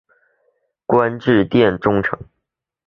[0.87, 2.17] 官至殿中丞。